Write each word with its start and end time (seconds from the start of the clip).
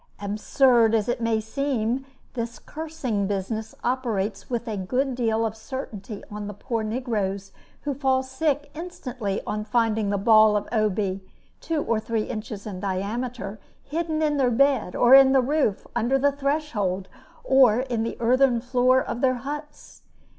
Absurd 0.19 0.95
as 0.95 1.07
it 1.07 1.21
may 1.21 1.39
seem, 1.39 2.07
this 2.33 2.57
cursing 2.57 3.27
business 3.27 3.75
operates 3.83 4.49
with 4.49 4.67
a 4.67 4.75
good 4.75 5.13
deal 5.13 5.45
of 5.45 5.55
certainty 5.55 6.23
on 6.31 6.47
the 6.47 6.55
poor 6.55 6.81
negroes, 6.81 7.51
who 7.81 7.93
fall 7.93 8.23
sick 8.23 8.71
instantly 8.73 9.43
on 9.45 9.63
finding 9.63 10.09
the 10.09 10.17
ball 10.17 10.57
of 10.57 10.67
Obi, 10.71 11.21
two 11.59 11.83
or 11.83 11.99
three 11.99 12.23
inches 12.23 12.65
in 12.65 12.79
diameter, 12.79 13.59
hidden 13.83 14.23
in 14.23 14.37
their 14.37 14.49
bed, 14.49 14.95
or 14.95 15.13
in 15.13 15.33
the 15.33 15.39
roof, 15.41 15.85
or 15.85 15.91
under 15.95 16.17
the 16.17 16.31
threshold, 16.31 17.07
or 17.43 17.81
in 17.81 18.01
the 18.01 18.17
earthen 18.19 18.59
floor 18.59 18.99
of 18.99 19.21
their 19.21 19.35
huts. 19.35 20.01